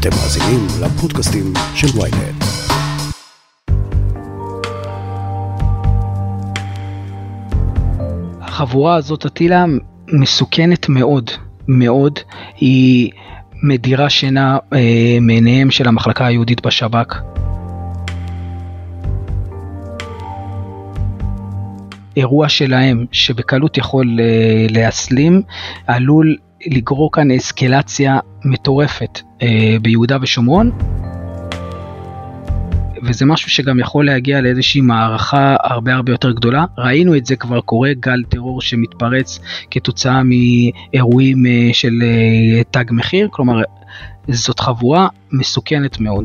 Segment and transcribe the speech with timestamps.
[0.00, 2.44] אתם מאזינים לפודקאסטים של ויינט.
[8.40, 9.64] החבורה הזאת, אטילה,
[10.12, 11.30] מסוכנת מאוד,
[11.68, 12.18] מאוד.
[12.56, 13.10] היא
[13.62, 17.16] מדירה שינה אה, מעיניהם של המחלקה היהודית בשב"כ.
[22.16, 25.42] אירוע שלהם שבקלות יכול אה, להסלים
[25.86, 26.36] עלול
[26.66, 30.70] לגרור כאן אסקלציה מטורפת אה, ביהודה ושומרון.
[33.02, 36.64] וזה משהו שגם יכול להגיע לאיזושהי מערכה הרבה הרבה יותר גדולה.
[36.78, 39.38] ראינו את זה כבר קורה, גל טרור שמתפרץ
[39.70, 43.62] כתוצאה מאירועים אה, של אה, תג מחיר, כלומר
[44.28, 46.24] זאת חבורה מסוכנת מאוד.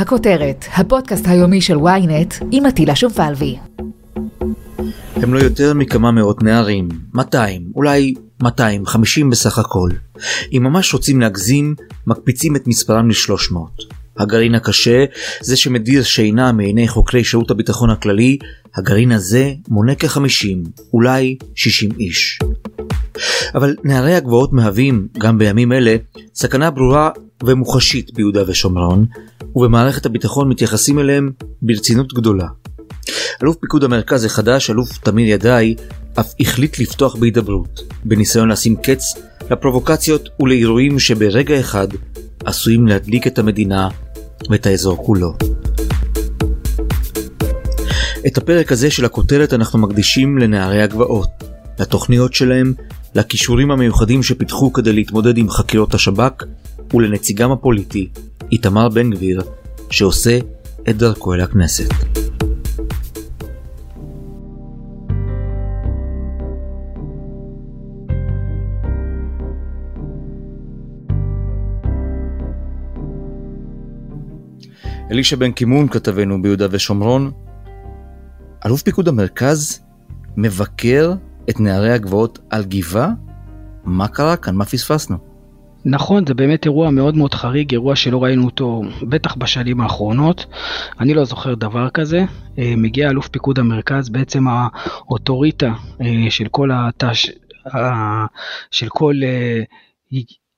[0.00, 3.56] הכותרת, הפודקאסט היומי של ynet עם עטילה שומפלבי.
[5.16, 9.90] הם לא יותר מכמה מאות נערים, 200, אולי 250 בסך הכל.
[10.52, 11.74] אם ממש רוצים להגזים,
[12.06, 13.56] מקפיצים את מספרם ל-300.
[14.18, 15.04] הגרעין הקשה,
[15.40, 18.38] זה שמדיר שינה מעיני חוקרי שירות הביטחון הכללי,
[18.76, 22.38] הגרעין הזה מונה כ-50, אולי 60 איש.
[23.54, 25.96] אבל נערי הגבעות מהווים, גם בימים אלה,
[26.34, 27.10] סכנה ברורה
[27.44, 29.06] ומוחשית ביהודה ושומרון,
[29.56, 31.30] ובמערכת הביטחון מתייחסים אליהם
[31.62, 32.46] ברצינות גדולה.
[33.42, 35.74] אלוף פיקוד המרכז החדש, אלוף תמיר ידעי,
[36.20, 39.14] אף החליט לפתוח בהידברות, בניסיון לשים קץ
[39.50, 41.88] לפרובוקציות ולאירועים שברגע אחד
[42.44, 43.88] עשויים להדליק את המדינה
[44.50, 45.34] ואת האזור כולו.
[48.26, 51.28] את הפרק הזה של הכותרת אנחנו מקדישים לנערי הגבעות,
[51.78, 52.74] לתוכניות שלהם,
[53.14, 56.44] לכישורים המיוחדים שפיתחו כדי להתמודד עם חקירות השב"כ
[56.94, 58.08] ולנציגם הפוליטי,
[58.52, 59.42] איתמר בן גביר,
[59.90, 60.38] שעושה
[60.88, 61.90] את דרכו אל הכנסת.
[75.10, 77.30] אלישע בן קימון כתבנו ביהודה ושומרון,
[78.66, 79.80] אלוף פיקוד המרכז
[80.36, 81.12] מבקר
[81.50, 83.08] את נערי הגבעות על גבעה?
[83.84, 84.54] מה קרה כאן?
[84.54, 85.16] מה פספסנו?
[85.84, 90.46] נכון, זה באמת אירוע מאוד מאוד חריג, אירוע שלא ראינו אותו בטח בשנים האחרונות.
[91.00, 92.24] אני לא זוכר דבר כזה.
[92.58, 97.30] אה, מגיע אלוף פיקוד המרכז, בעצם האוטוריטה אה, של כל התש...
[98.70, 99.60] של כל אה,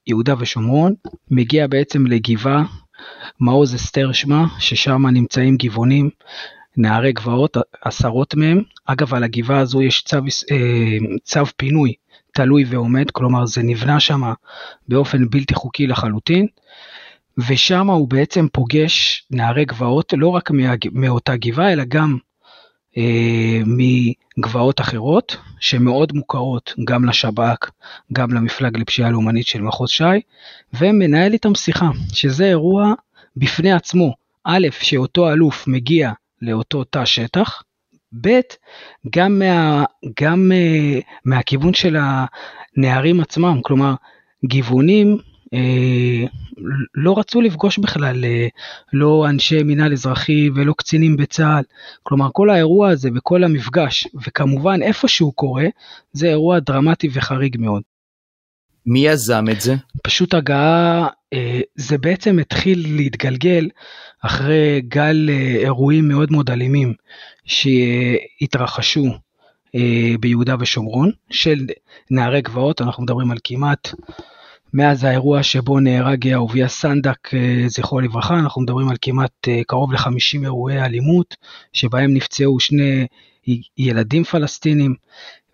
[0.06, 0.94] יהודה ושומרון,
[1.30, 2.64] מגיע בעצם לגבעה
[3.40, 6.10] מעוז אסתר שמה, ששם נמצאים גבעונים,
[6.76, 8.62] נערי גבעות, עשרות מהם.
[8.84, 10.16] אגב, על הגבעה הזו יש צו,
[10.50, 11.94] אה, צו פינוי
[12.32, 14.22] תלוי ועומד, כלומר זה נבנה שם
[14.88, 16.46] באופן בלתי חוקי לחלוטין.
[17.48, 20.50] ושם הוא בעצם פוגש נערי גבעות לא רק
[20.92, 22.18] מאותה גבעה אלא גם
[22.96, 27.70] אה, מגבעות אחרות שמאוד מוכרות גם לשב"כ,
[28.12, 30.20] גם למפלג לפשיעה לאומנית של מחוז ש"י,
[30.80, 32.94] ומנהל איתם שיחה, שזה אירוע
[33.36, 34.14] בפני עצמו.
[34.44, 37.62] א', שאותו אלוף מגיע לאותו תא שטח,
[38.20, 38.40] ב',
[39.16, 39.84] גם, מה,
[40.22, 41.96] גם uh, מהכיוון של
[42.76, 43.94] הנערים עצמם, כלומר,
[44.46, 45.18] גבעונים
[45.54, 46.26] אה,
[46.94, 48.46] לא רצו לפגוש בכלל אה,
[48.92, 51.64] לא אנשי מינהל אזרחי ולא קצינים בצה"ל.
[52.02, 55.66] כלומר כל האירוע הזה וכל המפגש וכמובן איפה שהוא קורה
[56.12, 57.82] זה אירוע דרמטי וחריג מאוד.
[58.86, 59.74] מי יזם את זה?
[60.02, 61.08] פשוט הגעה,
[61.76, 63.68] זה בעצם התחיל להתגלגל
[64.22, 66.94] אחרי גל אירועים מאוד מאוד אלימים
[67.44, 69.06] שהתרחשו
[70.20, 71.66] ביהודה ושומרון של
[72.10, 73.88] נערי גבעות, אנחנו מדברים על כמעט
[74.74, 79.92] מאז האירוע שבו נהרג אהוביה סנדק, אה, זכרו לברכה, אנחנו מדברים על כמעט אה, קרוב
[79.92, 81.36] ל-50 אירועי אלימות,
[81.72, 83.06] שבהם נפצעו שני
[83.78, 84.94] ילדים פלסטינים,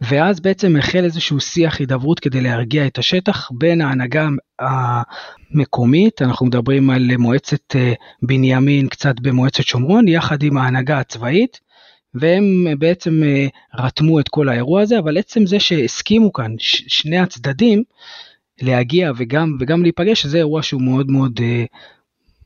[0.01, 4.28] ואז בעצם החל איזשהו שיח הידברות כדי להרגיע את השטח בין ההנהגה
[4.61, 7.93] המקומית, אנחנו מדברים על מועצת אה,
[8.23, 11.61] בנימין, קצת במועצת שומרון, יחד עם ההנהגה הצבאית,
[12.15, 13.23] והם בעצם
[13.75, 16.55] רתמו את כל האירוע הזה, אבל עצם זה שהסכימו כאן
[16.89, 17.83] שני הצדדים,
[18.63, 21.65] להגיע וגם, וגם להיפגש, זה אירוע שהוא מאוד מאוד אה,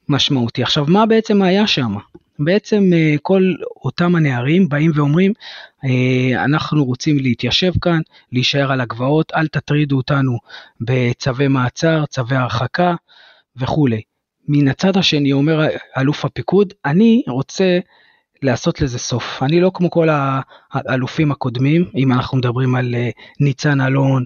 [0.08, 0.62] משמעותי.
[0.62, 1.94] עכשיו, מה בעצם היה שם?
[2.38, 5.32] בעצם אה, כל אותם הנערים באים ואומרים,
[5.84, 8.00] אה, אנחנו רוצים להתיישב כאן,
[8.32, 10.38] להישאר על הגבעות, אל תטרידו אותנו
[10.81, 12.94] בצווי מעצר, צווי הרחקה
[13.56, 14.02] וכולי.
[14.49, 15.69] מן הצד השני אומר
[15.99, 17.79] אלוף הפיקוד, אני רוצה
[18.43, 19.43] לעשות לזה סוף.
[19.43, 20.08] אני לא כמו כל
[20.73, 24.25] האלופים הקודמים, אם אנחנו מדברים על אה, ניצן אלון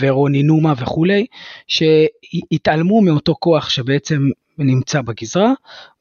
[0.00, 1.26] ורוני נומה וכולי,
[1.68, 4.30] שהתעלמו מאותו כוח שבעצם
[4.64, 5.52] נמצא בגזרה,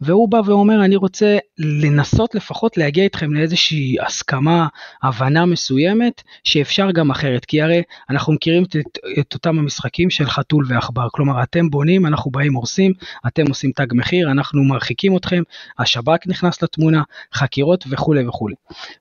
[0.01, 4.67] והוא בא ואומר אני רוצה לנסות לפחות להגיע איתכם לאיזושהי הסכמה,
[5.03, 8.75] הבנה מסוימת, שאפשר גם אחרת, כי הרי אנחנו מכירים את,
[9.19, 12.93] את אותם המשחקים של חתול ועכבר, כלומר אתם בונים, אנחנו באים הורסים,
[13.27, 15.43] אתם עושים תג מחיר, אנחנו מרחיקים אתכם,
[15.79, 17.03] השב"כ נכנס לתמונה,
[17.33, 18.55] חקירות וכולי וכולי.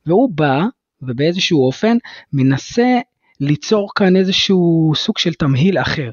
[0.07, 0.63] והוא בא
[1.03, 1.97] ובאיזשהו אופן
[2.33, 2.99] מנסה
[3.41, 6.11] ליצור כאן איזשהו סוג של תמהיל אחר,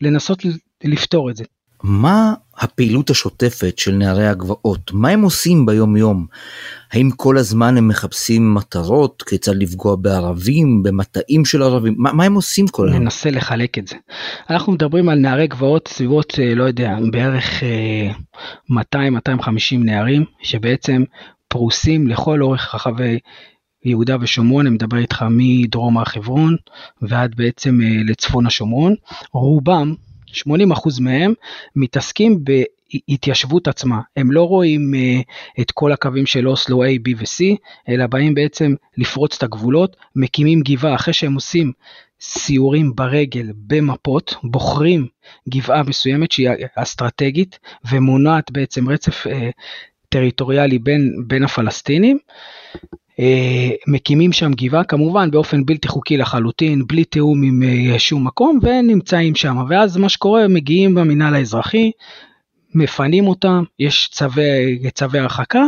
[0.00, 0.42] לנסות
[0.84, 1.44] לפתור את זה.
[1.86, 4.90] מה הפעילות השוטפת של נערי הגבעות?
[4.92, 6.26] מה הם עושים ביום יום?
[6.92, 9.22] האם כל הזמן הם מחפשים מטרות?
[9.22, 10.82] כיצד לפגוע בערבים?
[10.82, 11.94] במטעים של ערבים?
[11.98, 13.02] מה, מה הם עושים כל היום?
[13.02, 13.96] ננסה לחלק את זה.
[14.50, 17.62] אנחנו מדברים על נערי גבעות סביבות, אה, לא יודע, בערך
[18.70, 21.04] 200-250 אה, נערים, שבעצם
[21.48, 23.18] פרוסים לכל אורך רחבי
[23.84, 26.56] יהודה ושומרון, אני מדבר איתך מדרום הר חברון
[27.02, 28.94] ועד בעצם אה, לצפון השומרון.
[29.32, 29.94] רובם
[30.48, 31.32] 80% מהם
[31.76, 34.00] מתעסקים בהתיישבות עצמה.
[34.16, 37.56] הם לא רואים uh, את כל הקווים של אוסלו A, B ו-C,
[37.88, 41.72] אלא באים בעצם לפרוץ את הגבולות, מקימים גבעה אחרי שהם עושים
[42.20, 45.06] סיורים ברגל במפות, בוחרים
[45.48, 47.58] גבעה מסוימת שהיא אסטרטגית
[47.90, 49.30] ומונעת בעצם רצף uh,
[50.08, 52.18] טריטוריאלי בין, בין הפלסטינים.
[53.20, 58.58] אה, מקימים שם גבעה כמובן באופן בלתי חוקי לחלוטין בלי תיאום עם אה, שום מקום
[58.62, 59.56] ונמצאים שם.
[59.68, 61.90] ואז מה שקורה מגיעים במינהל האזרחי
[62.74, 65.62] מפנים אותם יש צווי צווי הרחקה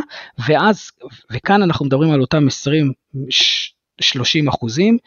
[0.49, 0.91] ואז
[1.33, 2.93] וכאן אנחנו מדברים על אותם 20
[4.01, 4.99] 30 אחוזים,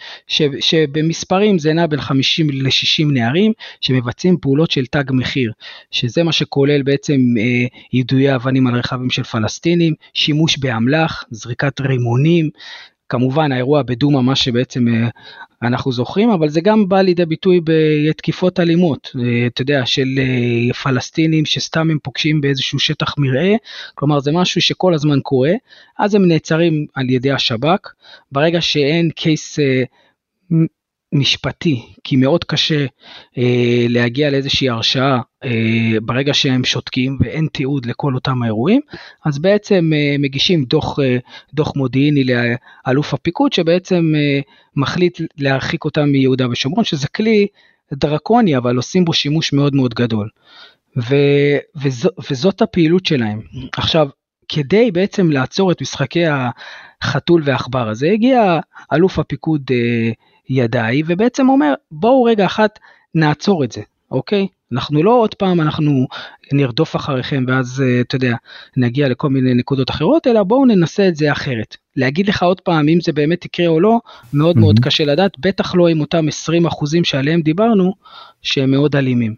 [0.59, 3.51] שבמספרים זה נע בין 50 ל-60 נערים
[3.81, 5.51] שמבצעים פעולות של תג מחיר,
[5.91, 12.49] שזה מה שכולל בעצם אה, יידויי אבנים על רכבים של פלסטינים, שימוש באמל"ח, זריקת רימונים,
[13.09, 15.09] כמובן האירוע בדומא מה שבעצם אה,
[15.61, 20.73] אנחנו זוכרים אבל זה גם בא לידי ביטוי בתקיפות אלימות אה, אתה יודע של אה,
[20.73, 23.55] פלסטינים שסתם הם פוגשים באיזשהו שטח מרעה.
[23.95, 25.51] כלומר זה משהו שכל הזמן קורה.
[25.99, 27.93] אז הם נעצרים על ידי השב"כ.
[28.31, 29.59] ברגע שאין קייס
[31.13, 32.85] משפטי, כי מאוד קשה
[33.37, 38.81] אה, להגיע לאיזושהי הרשעה אה, ברגע שהם שותקים ואין תיעוד לכל אותם האירועים,
[39.25, 41.17] אז בעצם אה, מגישים דוח, אה,
[41.53, 44.39] דוח מודיעיני לאלוף הפיקוד שבעצם אה,
[44.75, 47.47] מחליט להרחיק אותם מיהודה ושומרון, שזה כלי
[47.93, 50.29] דרקוני אבל עושים בו שימוש מאוד מאוד גדול.
[50.97, 51.15] ו,
[51.75, 53.41] וזו, וזאת הפעילות שלהם.
[53.77, 54.07] עכשיו,
[54.49, 56.23] כדי בעצם לעצור את משחקי
[57.01, 58.59] החתול והעכבר הזה, הגיע
[58.93, 60.11] אלוף הפיקוד אה,
[60.49, 62.79] ידיי ובעצם אומר בואו רגע אחת
[63.15, 63.81] נעצור את זה
[64.11, 66.07] אוקיי אנחנו לא עוד פעם אנחנו
[66.53, 68.35] נרדוף אחריכם ואז אה, אתה יודע
[68.77, 72.89] נגיע לכל מיני נקודות אחרות אלא בואו ננסה את זה אחרת להגיד לך עוד פעם
[72.89, 73.99] אם זה באמת יקרה או לא
[74.33, 74.59] מאוד mm-hmm.
[74.59, 77.93] מאוד קשה לדעת בטח לא עם אותם 20 אחוזים שעליהם דיברנו
[78.41, 79.35] שהם מאוד אלימים.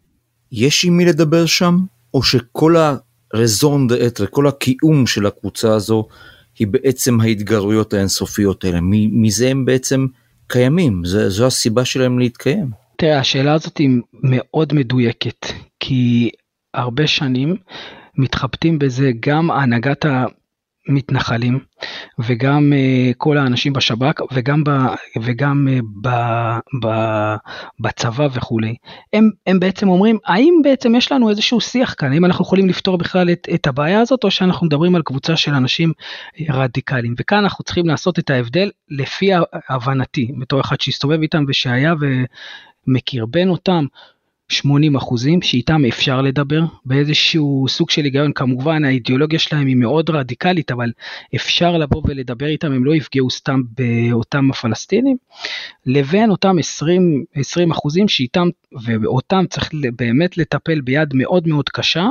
[0.52, 1.78] יש עם מי לדבר שם
[2.14, 2.76] או שכל
[3.34, 6.08] הרזון דאטרה כל הקיום של הקבוצה הזו
[6.60, 8.80] היא בעצם ההתגרויות האינסופיות האלה
[9.12, 10.08] מזה הם בעצם
[10.52, 12.70] קיימים, זה, זו הסיבה שלהם להתקיים.
[12.98, 15.46] תראה, השאלה הזאת היא מאוד מדויקת,
[15.80, 16.30] כי
[16.74, 17.56] הרבה שנים
[18.18, 20.06] מתחבטים בזה גם הנהגת
[20.88, 21.60] המתנחלים
[22.20, 24.70] וגם uh, כל האנשים בשב"כ וגם, ב,
[25.22, 26.10] וגם uh, ב,
[26.86, 26.90] ב,
[27.80, 28.76] בצבא וכולי.
[29.14, 32.98] הם, הם בעצם אומרים האם בעצם יש לנו איזשהו שיח כאן, האם אנחנו יכולים לפתור
[32.98, 35.92] בכלל את, את הבעיה הזאת או שאנחנו מדברים על קבוצה של אנשים
[36.50, 37.16] רדיקליים.
[37.20, 39.32] וכאן אנחנו צריכים לעשות את ההבדל לפי
[39.70, 41.94] הבנתי, בתור אחד שהסתובב איתם ושהיה
[42.88, 43.86] ומכיר בין אותם
[44.52, 46.62] 80 אחוזים שאיתם אפשר לדבר.
[46.86, 50.92] באיזשהו סוג של היגיון כמובן האידיאולוגיה שלהם היא מאוד רדיקלית אבל
[51.36, 55.18] אפשר לבוא ולדבר איתם הם לא יפגעו סתם באותם הפלסטינים.
[55.86, 58.48] לבין אותם 20 20 אחוזים שאיתם
[58.86, 62.08] ואותם צריך באמת לטפל ביד מאוד מאוד קשה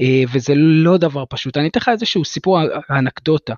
[0.00, 1.56] אה, וזה לא דבר פשוט.
[1.56, 2.60] אני אתן לך איזשהו סיפור
[2.90, 3.54] אנקדוטה.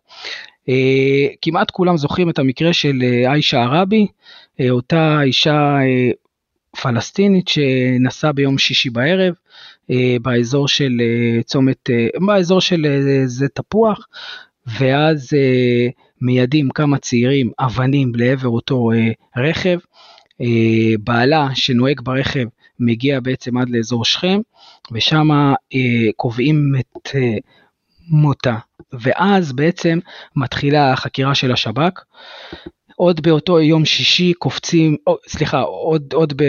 [0.68, 4.06] אה, כמעט כולם זוכרים את המקרה של עיישה אה, ערבי,
[4.70, 5.76] אותה אישה
[6.82, 9.34] פלסטינית שנסעה ביום שישי בערב
[9.90, 12.86] אה, באזור של אה, צומת, אה, באזור של
[13.26, 14.08] זה תפוח,
[14.78, 15.28] ואז
[16.20, 18.90] מיידים כמה צעירים אבנים לעבר אותו
[19.36, 19.78] רכב.
[21.00, 22.44] בעלה שנוהג ברכב
[22.80, 24.40] מגיע בעצם עד לאזור שכם,
[24.92, 25.28] ושם
[26.16, 27.08] קובעים את
[28.08, 28.56] מותה.
[28.92, 29.98] ואז בעצם
[30.36, 32.00] מתחילה החקירה של השב"כ.
[32.96, 36.44] עוד באותו יום שישי קופצים, או, סליחה, עוד, עוד, ב,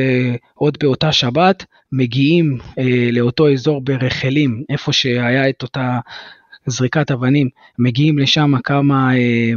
[0.54, 6.00] עוד באותה שבת מגיעים אה, לאותו אזור ברחלים, איפה שהיה את אותה
[6.66, 7.50] זריקת אבנים,
[7.80, 9.52] מגיעים לשם כמה, אה,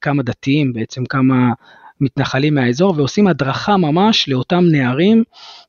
[0.00, 1.52] כמה דתיים, בעצם כמה
[2.00, 5.24] מתנחלים מהאזור ועושים הדרכה ממש לאותם נערים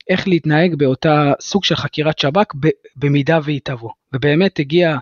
[0.09, 2.53] איך להתנהג באותה סוג של חקירת שב"כ
[2.95, 3.91] במידה והיא תבוא.
[4.13, 4.97] ובאמת הגיע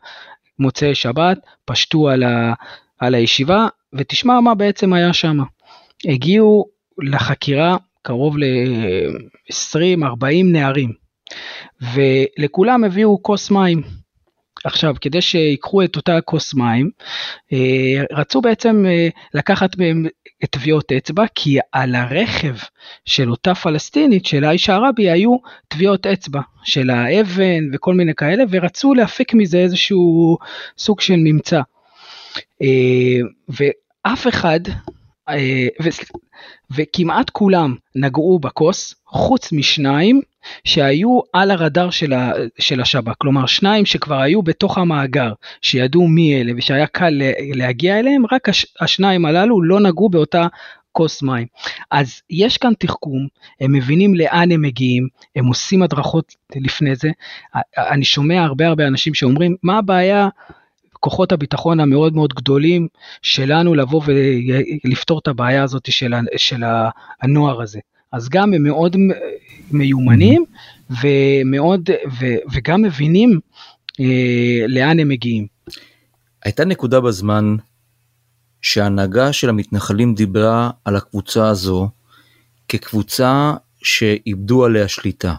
[0.60, 2.53] מוצאי שבת, פשטו על, ה,
[3.00, 5.38] על הישיבה, ותשמע מה בעצם היה שם.
[6.05, 6.65] הגיעו
[6.98, 10.93] לחקירה קרוב ל-20-40 נערים,
[11.81, 13.81] ולכולם הביאו כוס מים.
[14.65, 16.89] עכשיו, כדי שיקחו את אותה כוס מים,
[17.53, 20.05] אה, רצו בעצם אה, לקחת מהם
[20.43, 22.55] את טביעות אצבע, כי על הרכב
[23.05, 25.36] של אותה פלסטינית, של האיש הערבי, היו
[25.67, 30.38] טביעות אצבע של האבן וכל מיני כאלה, ורצו להפיק מזה איזשהו
[30.77, 31.62] סוג של ממצא.
[32.62, 33.19] אה,
[34.08, 34.60] ואף אחד,
[36.72, 40.22] וכמעט כולם נגעו בכוס, חוץ משניים
[40.63, 42.13] שהיו על הרדאר של,
[42.60, 47.22] של השב"כ, כלומר שניים שכבר היו בתוך המאגר, שידעו מי אלה ושהיה קל
[47.56, 50.48] להגיע אליהם, רק הש, השניים הללו לא נגעו באותה
[50.91, 51.48] כוס מים.
[51.91, 53.27] אז יש כאן תחכום,
[53.62, 57.10] הם מבינים לאן הם מגיעים, הם עושים הדרכות לפני זה.
[57.77, 60.29] אני שומע הרבה הרבה אנשים שאומרים, מה הבעיה
[61.00, 62.88] כוחות הביטחון המאוד מאוד גדולים
[63.22, 64.01] שלנו לבוא
[64.86, 66.63] ולפתור את הבעיה הזאת של, של
[67.22, 67.79] הנוער הזה.
[68.12, 68.96] אז גם הם מאוד
[69.72, 70.46] מיומנים
[71.01, 71.89] ומאוד,
[72.20, 73.39] ו, וגם מבינים
[74.00, 75.48] אה, לאן הם מגיעים.
[76.44, 77.56] הייתה נקודה בזמן
[78.62, 81.89] שההנהגה של המתנחלים דיברה על הקבוצה הזו
[82.68, 83.53] כקבוצה
[83.84, 85.36] שאיבדו עליה שליטה.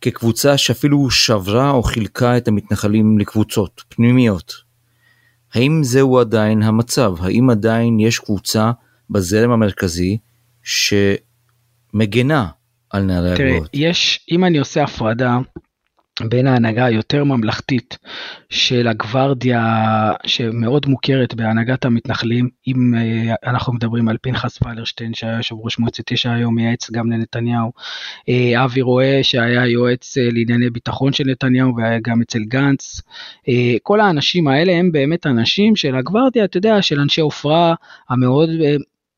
[0.00, 4.54] כקבוצה שאפילו שברה או חילקה את המתנחלים לקבוצות פנימיות.
[5.54, 7.14] האם זהו עדיין המצב?
[7.20, 8.72] האם עדיין יש קבוצה
[9.10, 10.18] בזרם המרכזי
[10.62, 12.46] שמגנה
[12.90, 13.70] על נערי הגבעות?
[13.72, 15.38] תראה, יש, אם אני עושה הפרדה
[16.26, 17.98] בין ההנהגה היותר ממלכתית
[18.50, 19.62] של הגוורדיה
[20.26, 26.10] שמאוד מוכרת בהנהגת המתנחלים, אם אה, אנחנו מדברים על פנחס ולרשטיין שהיה יושב ראש מועצת
[26.10, 27.72] יש"ע היום מייעץ גם לנתניהו,
[28.28, 33.00] אה, אבי רואה שהיה יועץ אה, לענייני ביטחון של נתניהו והיה גם אצל גנץ,
[33.82, 37.74] כל האנשים האלה הם באמת אנשים של הגוורדיה, אתה יודע, של אנשי עופרה
[38.08, 38.50] המאוד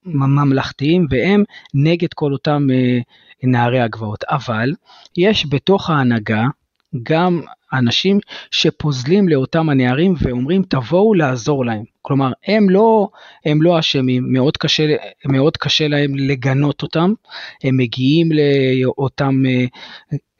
[0.04, 2.66] ממלכתיים והם נגד כל אותם
[3.42, 4.73] נערי הגבעות, אבל
[5.16, 6.45] יש בתוך ההנהגה
[7.03, 7.41] גם
[7.73, 8.19] אנשים
[8.51, 11.83] שפוזלים לאותם הנערים ואומרים תבואו לעזור להם.
[12.03, 13.09] כלומר הם לא
[13.45, 14.87] הם לא אשמים מאוד קשה
[15.25, 17.13] מאוד קשה להם לגנות אותם
[17.65, 19.65] הם מגיעים לאותם אה,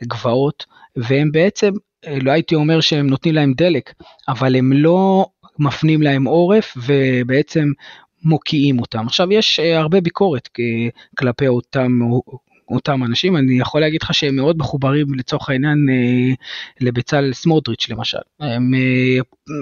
[0.03, 0.67] גבעות
[0.97, 1.73] והם בעצם
[2.07, 3.93] אה, לא הייתי אומר שהם נותנים להם דלק
[4.29, 5.27] אבל הם לא
[5.59, 7.69] מפנים להם עורף ובעצם
[8.23, 9.07] מוקיעים אותם.
[9.07, 10.49] עכשיו יש אה, הרבה ביקורת
[11.19, 11.99] כלפי אותם
[12.71, 16.35] אותם אנשים, אני יכול להגיד לך שהם מאוד מחוברים לצורך העניין אה,
[16.81, 18.19] לבצלאל סמוטריץ' למשל.
[18.41, 18.75] הם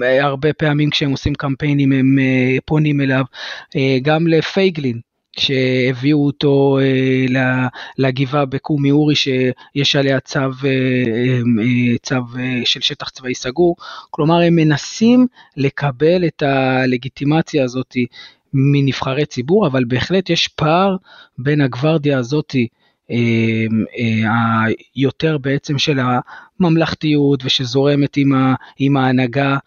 [0.03, 3.23] אה, הרבה פעמים כשהם עושים קמפיינים הם אה, פונים אליו,
[4.03, 4.99] גם לפייגלין.
[5.39, 10.49] שהביאו אותו אה, לגבעה בקומי אורי שיש עליה צו, אה,
[11.61, 13.75] אה, צו אה, של שטח צבאי סגור,
[14.09, 17.93] כלומר הם מנסים לקבל את הלגיטימציה הזאת
[18.53, 20.95] מנבחרי ציבור, אבל בהחלט יש פער
[21.37, 22.78] בין הגוורדיה הזאתי אה,
[24.95, 25.99] היותר בעצם של
[26.59, 28.31] הממלכתיות ושזורמת עם,
[28.79, 29.57] עם ההנהגה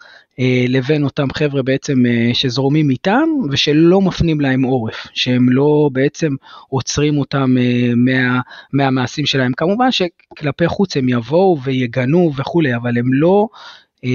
[0.40, 6.34] אה, לבין אותם חבר'ה בעצם אה, שזורמים איתם ושלא מפנים להם עורף, שהם לא בעצם
[6.68, 7.54] עוצרים אותם
[7.96, 8.40] מה,
[8.72, 9.52] מהמעשים שלהם.
[9.52, 13.48] כמובן שכלפי חוץ הם יבואו ויגנו וכולי, אבל הם לא,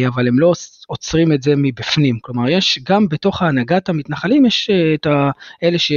[0.07, 0.53] אבל הם לא
[0.87, 2.19] עוצרים את זה מבפנים.
[2.21, 5.07] כלומר, יש גם בתוך הנהגת המתנחלים יש את
[5.63, 5.91] אלה ש...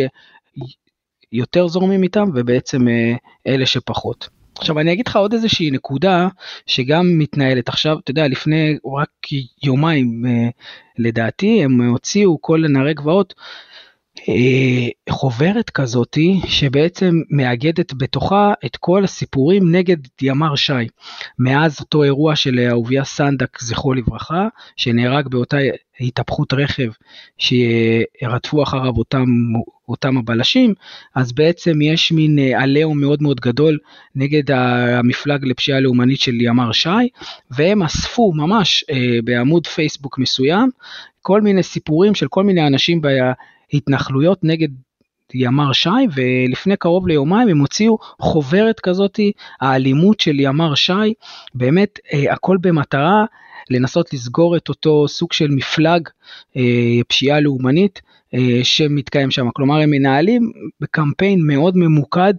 [1.32, 3.14] יותר זורמים איתם ובעצם אה,
[3.46, 4.28] אלה שפחות.
[4.58, 6.28] עכשיו אני אגיד לך עוד איזושהי נקודה
[6.66, 9.10] שגם מתנהלת עכשיו, אתה יודע, לפני רק
[9.62, 10.48] יומיים אה,
[10.98, 13.34] לדעתי הם הוציאו כל נערי גבעות
[15.10, 20.72] חוברת כזאתי שבעצם מאגדת בתוכה את כל הסיפורים נגד ימ"ר ש"י.
[21.38, 25.56] מאז אותו אירוע של אהוביה סנדק זכרו לברכה שנהרג באותה
[26.00, 26.90] התהפכות רכב
[27.38, 29.24] שרדפו אחריו אותם,
[29.88, 30.74] אותם הבלשים
[31.14, 33.78] אז בעצם יש מין אה, עליהום מאוד מאוד גדול
[34.14, 37.08] נגד המפלג לפשיעה לאומנית של ימ"ר ש"י
[37.50, 40.70] והם אספו ממש אה, בעמוד פייסבוק מסוים
[41.22, 43.00] כל מיני סיפורים של כל מיני אנשים
[43.74, 44.68] התנחלויות נגד
[45.34, 51.14] ימ"ר ש"י ולפני קרוב ליומיים הם הוציאו חוברת כזאתי האלימות של ימ"ר ש"י.
[51.54, 53.24] באמת אה, הכל במטרה
[53.70, 56.08] לנסות לסגור את אותו סוג של מפלג
[56.56, 58.02] אה, פשיעה לאומנית
[58.34, 59.50] אה, שמתקיים שם.
[59.54, 62.34] כלומר הם מנהלים בקמפיין מאוד ממוקד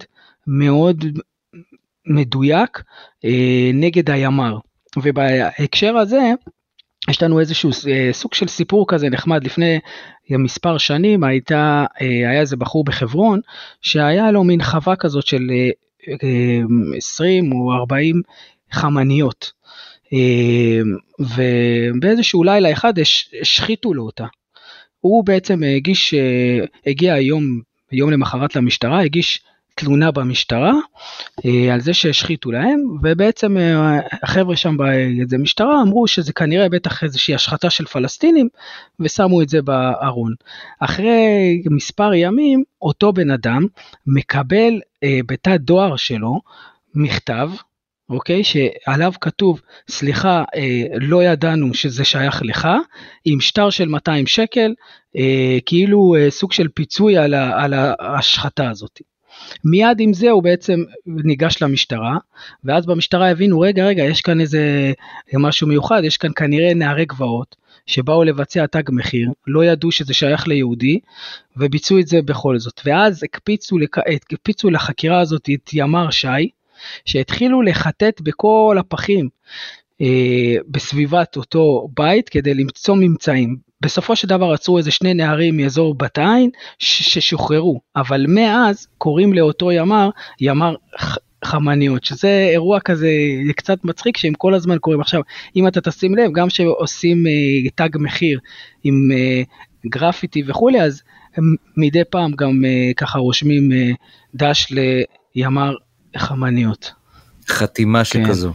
[0.47, 1.05] מאוד
[2.05, 2.83] מדויק
[3.73, 4.57] נגד הימ"ר.
[4.97, 6.33] ובהקשר הזה
[7.11, 9.79] יש לנו איזשהו אה, סוג של סיפור כזה נחמד לפני
[10.29, 13.39] מספר שנים הייתה אה, היה איזה בחור בחברון
[13.81, 15.41] שהיה לו מין חווה כזאת של
[16.97, 18.21] 20 או 40
[18.71, 19.51] חמניות
[21.19, 22.93] ובאיזשהו לילה אחד
[23.41, 24.25] השחיתו לו אותה.
[24.99, 26.13] הוא בעצם הגיש
[26.85, 29.43] הגיע היום יום למחרת למשטרה הגיש
[29.75, 30.73] תלונה במשטרה
[31.45, 37.03] אה, על זה שהשחיתו להם ובעצם אה, החבר'ה שם באיזה משטרה אמרו שזה כנראה בטח
[37.03, 38.49] איזושהי השחתה של פלסטינים
[38.99, 40.33] ושמו את זה בארון.
[40.79, 43.65] אחרי מספר ימים אותו בן אדם
[44.07, 46.41] מקבל אה, בתא דואר שלו
[46.95, 47.49] מכתב
[48.11, 48.43] אוקיי?
[48.43, 52.67] שעליו כתוב, סליחה, אה, לא ידענו שזה שייך לך,
[53.25, 54.73] עם שטר של 200 שקל,
[55.17, 59.01] אה, כאילו אה, סוג של פיצוי על, ה, על ההשחתה הזאת.
[59.65, 62.17] מיד עם זה הוא בעצם ניגש למשטרה,
[62.63, 64.91] ואז במשטרה הבינו, רגע, רגע, יש כאן איזה
[65.33, 67.55] משהו מיוחד, יש כאן כנראה נערי גבעות,
[67.85, 70.99] שבאו לבצע תג מחיר, לא ידעו שזה שייך ליהודי,
[71.57, 72.81] וביצעו את זה בכל זאת.
[72.85, 73.97] ואז הקפיצו, לק...
[73.97, 76.49] הקפיצו לחקירה הזאת את ימ"ר ש"י,
[77.05, 79.29] שהתחילו לחטט בכל הפחים
[80.67, 83.57] בסביבת אותו בית כדי למצוא ממצאים.
[83.81, 89.71] בסופו של דבר עצרו איזה שני נערים מאזור בת עין ששוחררו, אבל מאז קוראים לאותו
[89.71, 90.75] ימ"ר ימ"ר
[91.45, 93.09] חמניות, שזה אירוע כזה
[93.55, 95.01] קצת מצחיק שהם כל הזמן קוראים.
[95.01, 95.21] עכשיו,
[95.55, 98.39] אם אתה תשים לב, גם שעושים אה, תג מחיר
[98.83, 99.41] עם אה,
[99.85, 101.01] גרפיטי וכולי, אז
[101.35, 103.89] הם מדי פעם גם אה, ככה רושמים אה,
[104.35, 104.67] דש
[105.35, 105.73] לימ"ר
[106.17, 106.91] חמניות.
[107.47, 108.53] חתימה שכזו.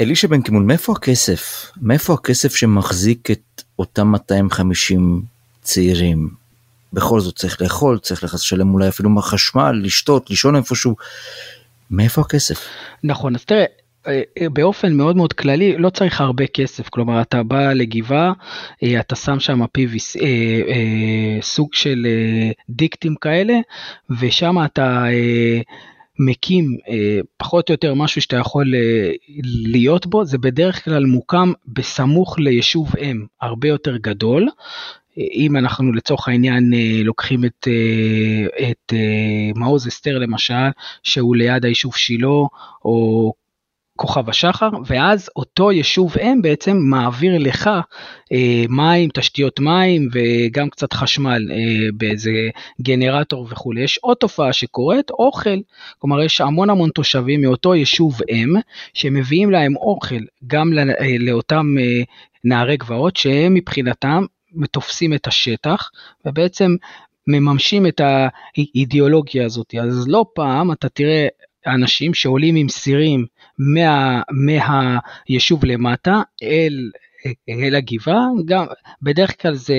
[0.00, 1.70] אלישע בן קימון, מאיפה הכסף?
[1.82, 5.22] מאיפה הכסף שמחזיק את אותם 250
[5.62, 6.28] צעירים?
[6.92, 10.96] בכל זאת צריך לאכול, צריך לשלם אולי אפילו מהחשמל, לשתות, לישון איפשהו.
[11.90, 12.68] מאיפה הכסף?
[13.04, 13.64] נכון, אז תראה,
[14.06, 18.32] אה, אה, באופן מאוד מאוד כללי לא צריך הרבה כסף כלומר אתה בא לגבעה
[18.82, 20.20] אה, אתה שם שם PVC
[21.40, 22.06] סוג של
[22.70, 23.54] דיקטים כאלה
[24.20, 25.04] ושם אתה
[26.18, 29.12] מקים אה, פחות או יותר משהו שאתה יכול אה,
[29.44, 34.48] להיות בו, זה בדרך כלל מוקם בסמוך ליישוב אם הרבה יותר גדול.
[35.18, 40.54] אם אנחנו לצורך העניין אה, לוקחים את, אה, את אה, מעוז אסתר למשל,
[41.02, 42.28] שהוא ליד היישוב שילה,
[42.84, 43.32] או
[43.96, 47.70] כוכב השחר, ואז אותו יישוב אם בעצם מעביר לך
[48.32, 52.30] אה, מים, תשתיות מים וגם קצת חשמל אה, באיזה
[52.82, 53.82] גנרטור וכולי.
[53.82, 55.58] יש עוד תופעה שקורית, אוכל,
[55.98, 58.54] כלומר יש המון המון תושבים מאותו יישוב אם,
[58.94, 62.02] שמביאים להם אוכל גם אה, לאותם אה,
[62.44, 64.24] נערי גבעות, שהם מבחינתם
[64.70, 65.90] תופסים את השטח,
[66.26, 66.76] ובעצם
[67.26, 69.74] מממשים את האידיאולוגיה הזאת.
[69.82, 71.26] אז לא פעם אתה תראה
[71.66, 73.26] אנשים שעולים עם סירים
[73.58, 76.90] מה, מהיישוב למטה אל,
[77.48, 78.66] אל הגבעה, גם
[79.02, 79.76] בדרך כלל זה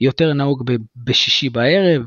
[0.00, 2.02] יותר נהוג בשישי בערב,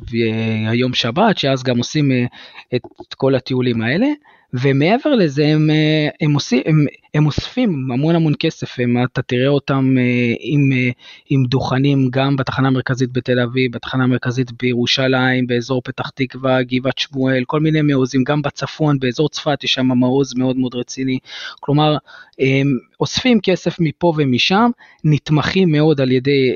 [0.68, 2.26] היום שבת, שאז גם עושים אה,
[2.74, 4.08] את כל הטיולים האלה.
[4.54, 9.48] ומעבר לזה הם, אה, הם, עושים, הם, הם אוספים המון המון כסף, הם, אתה תראה
[9.48, 10.89] אותם אה, עם, אה,
[11.30, 17.44] עם דוכנים גם בתחנה המרכזית בתל אביב, בתחנה המרכזית בירושלים, באזור פתח תקווה, גבעת שמואל,
[17.48, 21.20] כל מיני מעוזים, גם בצפון, באזור צפת יש שם מעוז מאוד מאוד רציני,
[21.60, 21.98] כלומר
[22.39, 24.72] הם אוספים כסף מפה ומשם,
[25.04, 26.52] נתמכים מאוד על ידי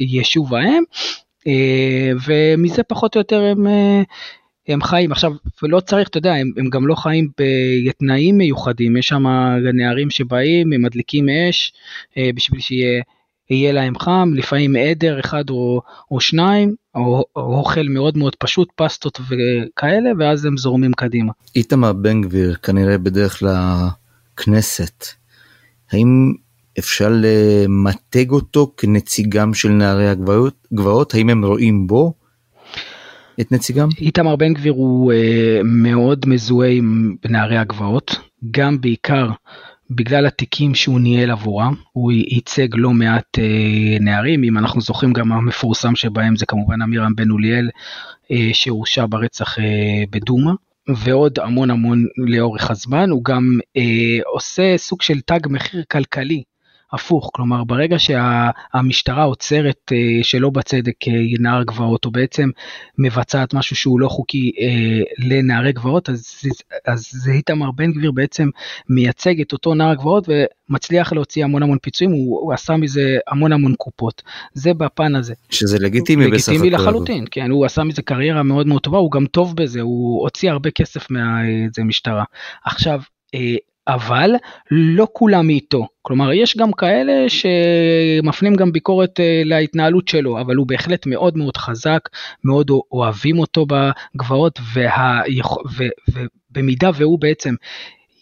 [0.00, 0.82] יישוב האם.
[2.26, 3.66] ומזה פחות או יותר הם,
[4.68, 5.12] הם חיים.
[5.12, 7.28] עכשיו ולא צריך אתה יודע הם, הם גם לא חיים
[7.86, 8.96] בתנאים מיוחדים.
[8.96, 9.26] יש שם
[9.74, 11.72] נערים שבאים הם מדליקים אש
[12.16, 13.02] אה, בשביל שיהיה
[13.50, 14.32] יהיה להם חם.
[14.34, 20.44] לפעמים עדר אחד או, או שניים או, או אוכל מאוד מאוד פשוט פסטות וכאלה ואז
[20.44, 21.32] הם זורמים קדימה.
[21.56, 25.06] איתמר בן גביר כנראה בדרך לכנסת.
[25.92, 26.32] האם
[26.78, 31.14] אפשר למתג אותו כנציגם של נערי הגבעות?
[31.14, 32.14] האם הם רואים בו
[33.40, 33.88] את נציגם?
[34.00, 35.16] איתמר בן גביר הוא uh,
[35.64, 38.18] מאוד מזוהה עם נערי הגבעות,
[38.50, 39.30] גם בעיקר
[39.90, 45.32] בגלל התיקים שהוא ניהל עבורם, הוא ייצג לא מעט uh, נערים, אם אנחנו זוכרים גם
[45.32, 47.68] המפורסם שבהם זה כמובן אמירם בן אוליאל
[48.24, 49.62] uh, שהורשע ברצח uh,
[50.10, 50.52] בדומא.
[50.96, 53.80] ועוד המון המון לאורך הזמן, הוא גם uh,
[54.34, 56.42] עושה סוג של תג מחיר כלכלי
[56.92, 62.50] הפוך, כלומר ברגע שהמשטרה עוצרת אה, שלא בצדק אה, נער גבעות או בעצם
[62.98, 66.42] מבצעת משהו שהוא לא חוקי אה, לנערי גבעות, אז,
[66.86, 68.48] אז זה איתמר בן גביר בעצם
[68.88, 73.52] מייצג את אותו נער גבעות ומצליח להוציא המון המון פיצויים, הוא, הוא עשה מזה המון
[73.52, 74.22] המון קופות,
[74.54, 75.34] זה בפן הזה.
[75.50, 76.52] שזה לגיטימי בסך הכל.
[76.52, 80.22] לגיטימי לחלוטין, כן, הוא עשה מזה קריירה מאוד מאוד טובה, הוא גם טוב בזה, הוא
[80.22, 82.24] הוציא הרבה כסף מהמשטרה.
[82.64, 83.00] עכשיו,
[83.88, 84.30] אבל
[84.70, 85.86] לא כולם איתו.
[86.02, 91.56] כלומר, יש גם כאלה שמפנים גם ביקורת אה, להתנהלות שלו, אבל הוא בהחלט מאוד מאוד
[91.56, 92.08] חזק,
[92.44, 95.20] מאוד אוהבים אותו בגבעות, וה...
[96.50, 97.54] ובמידה והוא בעצם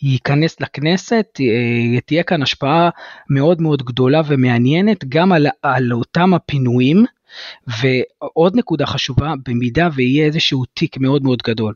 [0.03, 2.91] ייכנס לכנסת, אה, תהיה כאן השפעה
[3.31, 7.05] מאוד מאוד גדולה ומעניינת גם על, על אותם הפינויים.
[7.67, 11.75] ועוד נקודה חשובה, במידה ויהיה איזשהו תיק מאוד מאוד גדול,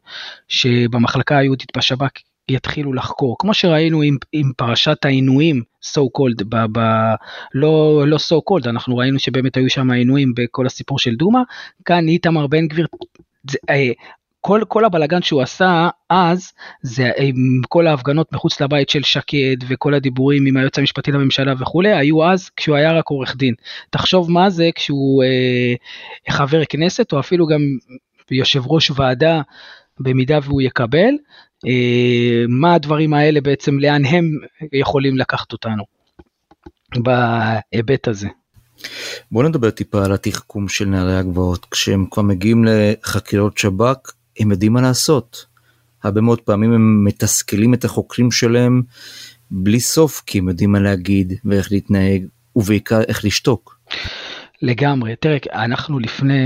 [0.48, 6.80] שבמחלקה היהודית בשב"כ יתחילו לחקור, כמו שראינו עם, עם פרשת העינויים, so called, ב, ב,
[7.54, 11.40] לא, לא so called, אנחנו ראינו שבאמת היו שם עינויים בכל הסיפור של דומא,
[11.84, 12.86] כאן איתמר בן גביר,
[13.50, 13.90] זה, אה,
[14.44, 19.94] כל, כל הבלגן שהוא עשה אז, זה עם כל ההפגנות מחוץ לבית של שקד וכל
[19.94, 23.54] הדיבורים עם היועץ המשפטי לממשלה וכולי, היו אז כשהוא היה רק עורך דין.
[23.90, 25.74] תחשוב מה זה כשהוא אה,
[26.30, 27.60] חבר כנסת או אפילו גם
[28.30, 29.40] יושב ראש ועדה
[30.00, 31.14] במידה והוא יקבל,
[31.66, 34.24] אה, מה הדברים האלה בעצם, לאן הם
[34.72, 35.84] יכולים לקחת אותנו
[36.96, 38.28] בהיבט הזה.
[39.32, 44.72] בוא נדבר טיפה על התחכום של נערי הגבעות כשהם כבר מגיעים לחקירות שב"כ הם יודעים
[44.72, 45.46] מה לעשות.
[46.04, 48.82] הרבה מאוד פעמים הם מתסכלים את החוקרים שלהם
[49.50, 52.26] בלי סוף כי הם יודעים מה להגיד ואיך להתנהג
[52.56, 53.78] ובעיקר איך לשתוק.
[54.62, 56.40] לגמרי, תראה, אנחנו לפני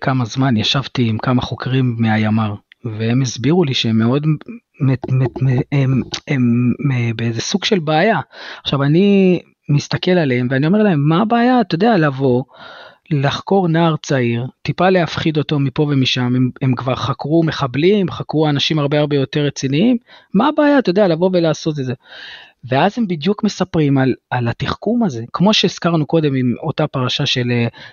[0.00, 2.54] כמה זמן ישבתי עם כמה חוקרים מהימ"ר
[2.98, 5.22] והם הסבירו לי שהם מאוד, הם, הם,
[5.72, 6.72] הם, הם
[7.16, 8.20] באיזה סוג של בעיה.
[8.62, 12.42] עכשיו אני מסתכל עליהם ואני אומר להם מה הבעיה, אתה יודע, לבוא.
[13.10, 18.78] לחקור נער צעיר, טיפה להפחיד אותו מפה ומשם, הם, הם כבר חקרו מחבלים, חקרו אנשים
[18.78, 19.96] הרבה הרבה יותר רציניים,
[20.34, 21.94] מה הבעיה, אתה יודע, לבוא ולעשות את זה.
[22.64, 27.50] ואז הם בדיוק מספרים על, על התחכום הזה, כמו שהזכרנו קודם עם אותה פרשה של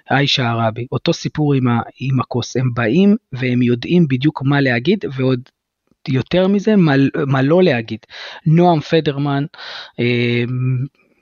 [0.10, 4.62] עיישה אה, ערבי, אותו סיפור עם, ה, עם הכוס, הם באים והם יודעים בדיוק מה
[4.62, 5.39] להגיד ועוד
[6.08, 6.93] יותר מזה מה,
[7.28, 7.99] מה לא להגיד.
[8.45, 9.45] נועם פדרמן,
[9.99, 10.43] אה,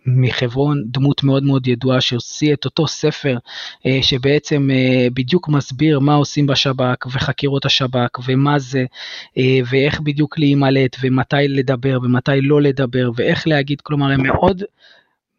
[0.06, 3.38] מחברון, דמות מאוד מאוד ידועה שהוציא את אותו ספר
[3.86, 8.86] אה, שבעצם אה, בדיוק מסביר מה עושים בשב"כ וחקירות השב"כ ומה זה
[9.38, 14.64] אה, ואיך בדיוק להימלט ומתי לדבר ומתי לא לדבר ואיך להגיד, כלומר הם מאוד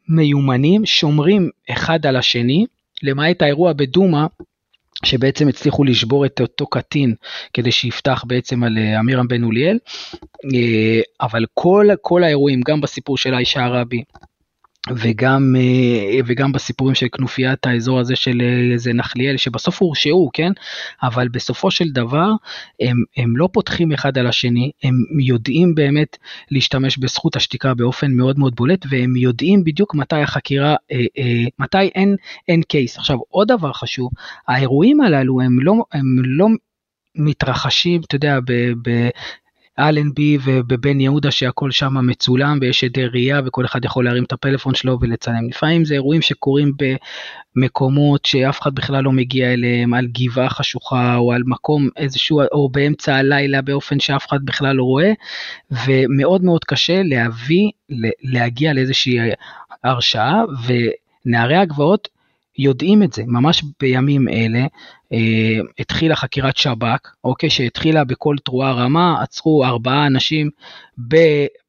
[0.08, 2.66] מיומנים, שומרים אחד על השני,
[3.02, 4.26] למעט האירוע בדומא
[5.04, 7.14] שבעצם הצליחו לשבור את אותו קטין
[7.52, 9.78] כדי שיפתח בעצם על אמירם בן אוליאל,
[11.20, 14.02] אבל כל, כל האירועים, גם בסיפור של האישה הרבי,
[14.90, 18.42] וגם אה, וגם בסיפורים של כנופיית האזור הזה של
[18.72, 20.52] איזה אה, נחליאל שבסוף הורשעו כן?
[21.02, 22.30] אבל בסופו של דבר
[22.80, 26.18] הם, הם לא פותחים אחד על השני הם יודעים באמת
[26.50, 31.88] להשתמש בזכות השתיקה באופן מאוד מאוד בולט והם יודעים בדיוק מתי החקירה אה, אה, מתי
[31.94, 32.16] אין
[32.48, 34.10] אין קייס עכשיו עוד דבר חשוב
[34.48, 36.48] האירועים הללו הם לא הם לא
[37.14, 39.08] מתרחשים אתה יודע ב, ב,
[39.78, 44.74] אלנבי ובבן יהודה שהכל שם מצולם ויש עדי ראייה וכל אחד יכול להרים את הפלאפון
[44.74, 45.48] שלו ולצלם.
[45.48, 46.72] לפעמים זה אירועים שקורים
[47.56, 52.68] במקומות שאף אחד בכלל לא מגיע אליהם, על גבעה חשוכה או על מקום איזשהו, או
[52.68, 55.12] באמצע הלילה באופן שאף אחד בכלל לא רואה,
[55.86, 57.70] ומאוד מאוד קשה להביא,
[58.22, 59.18] להגיע לאיזושהי
[59.84, 60.42] הרשעה,
[61.26, 62.08] ונערי הגבעות
[62.58, 64.66] יודעים את זה, ממש בימים אלה
[65.78, 70.50] התחילה חקירת שב"כ, אוקיי, שהתחילה בכל תרועה רמה, עצרו ארבעה אנשים.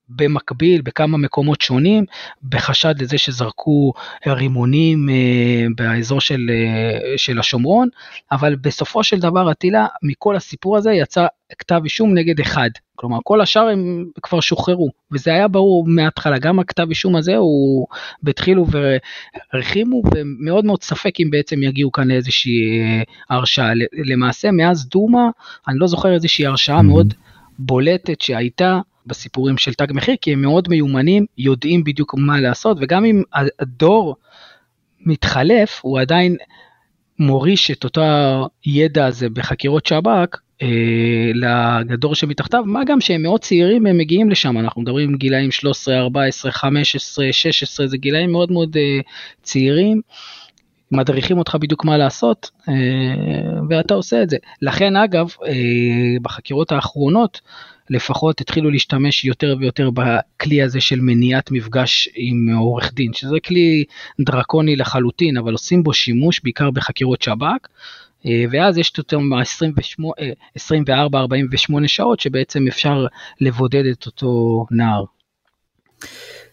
[0.09, 2.05] במקביל בכמה מקומות שונים
[2.49, 3.93] בחשד לזה שזרקו
[4.27, 7.89] רימונים אה, באזור של, אה, של השומרון,
[8.31, 11.27] אבל בסופו של דבר אטילה מכל הסיפור הזה יצא
[11.59, 12.69] כתב אישום נגד אחד.
[12.95, 17.87] כלומר כל השאר הם כבר שוחררו וזה היה ברור מההתחלה גם הכתב אישום הזה הוא
[18.23, 25.21] בתחילו והרחימו ומאוד מאוד ספק אם בעצם יגיעו כאן לאיזושהי אה, הרשעה למעשה מאז דומא
[25.67, 26.83] אני לא זוכר איזושהי הרשעה mm-hmm.
[26.83, 27.13] מאוד
[27.59, 33.05] בולטת שהייתה בסיפורים של תג מחיר כי הם מאוד מיומנים יודעים בדיוק מה לעשות וגם
[33.05, 33.23] אם
[33.59, 34.15] הדור
[34.99, 36.35] מתחלף הוא עדיין
[37.19, 38.01] מוריש את אותו
[38.65, 41.31] ידע הזה בחקירות שב"כ אה,
[41.89, 46.51] לדור שמתחתיו, מה גם שהם מאוד צעירים הם מגיעים לשם, אנחנו מדברים גילאים 13, 14,
[46.51, 48.99] 15, 16, זה גילאים מאוד מאוד אה,
[49.43, 50.01] צעירים.
[50.91, 52.73] מדריכים אותך בדיוק מה לעשות אה,
[53.69, 54.37] ואתה עושה את זה.
[54.61, 55.51] לכן אגב אה,
[56.21, 57.41] בחקירות האחרונות
[57.89, 63.83] לפחות התחילו להשתמש יותר ויותר בכלי הזה של מניעת מפגש עם עורך דין, שזה כלי
[64.19, 67.67] דרקוני לחלוטין, אבל עושים בו שימוש בעיקר בחקירות שב"כ.
[68.25, 73.05] אה, ואז יש יותר מ-24-48 שעות שבעצם אפשר
[73.41, 75.03] לבודד את אותו נער.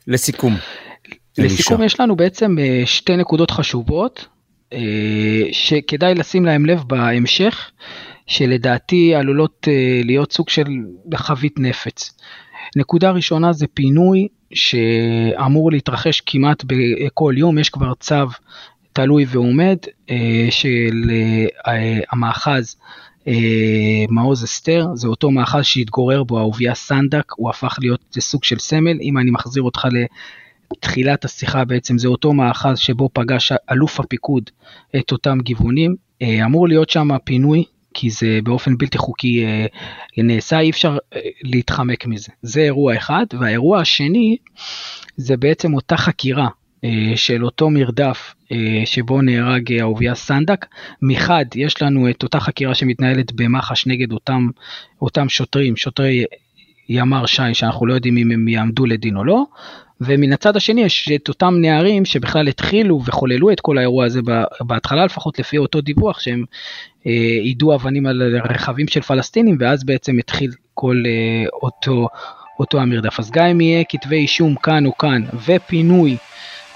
[0.07, 0.57] לסיכום.
[1.39, 1.83] לסיכום.
[1.83, 4.27] יש לנו בעצם אה, שתי נקודות חשובות
[4.73, 4.79] אה,
[5.53, 7.71] שכדאי לשים להם לב בהמשך,
[8.27, 9.69] שלדעתי עלולות
[10.05, 10.65] להיות סוג של
[11.15, 12.19] חבית נפץ.
[12.77, 18.15] נקודה ראשונה זה פינוי שאמור להתרחש כמעט בכל יום, יש כבר צו
[18.93, 19.77] תלוי ועומד
[20.51, 21.11] של
[22.13, 22.77] המאחז
[24.09, 28.99] מעוז אסתר, זה אותו מאחז שהתגורר בו אהוביה סנדק, הוא הפך להיות סוג של סמל,
[29.03, 29.89] אם אני מחזיר אותך
[30.77, 34.51] לתחילת השיחה בעצם, זה אותו מאחז שבו פגש אלוף הפיקוד
[34.97, 39.67] את אותם גיוונים, אמור להיות שם פינוי כי זה באופן בלתי חוקי אה,
[40.17, 42.33] נעשה, אי אפשר אה, להתחמק מזה.
[42.43, 44.37] זה אירוע אחד, והאירוע השני
[45.17, 46.49] זה בעצם אותה חקירה
[46.85, 48.35] אה, של אותו מרדף
[48.85, 50.67] שבו נהרג אהוביה סנדק.
[51.03, 54.49] מחד, יש לנו את אותה חקירה שמתנהלת במח"ש נגד אותם,
[55.03, 56.25] אותם שוטרים, שוטרי
[56.89, 59.45] ימ"ר ש"י, שאנחנו לא יודעים אם הם יעמדו לדין או לא,
[60.07, 64.21] ומן הצד השני יש את אותם נערים שבכלל התחילו וחוללו את כל האירוע הזה
[64.61, 66.45] בהתחלה לפחות לפי אותו דיווח שהם
[67.07, 67.13] אה,
[67.43, 72.09] יידו אבנים על רכבים של פלסטינים ואז בעצם התחיל כל אה, אותו,
[72.59, 73.21] אותו המרדף.
[73.21, 76.17] אז גם אם יהיה כתבי אישום כאן או כאן ופינוי